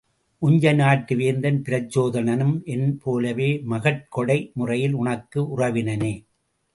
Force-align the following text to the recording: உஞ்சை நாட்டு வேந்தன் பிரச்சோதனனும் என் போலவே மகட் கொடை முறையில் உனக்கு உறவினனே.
உஞ்சை 0.41 0.71
நாட்டு 0.75 1.15
வேந்தன் 1.15 1.59
பிரச்சோதனனும் 1.61 2.55
என் 2.65 2.97
போலவே 3.03 3.49
மகட் 3.63 4.07
கொடை 4.09 4.51
முறையில் 4.53 4.93
உனக்கு 4.93 5.43
உறவினனே. 5.57 6.13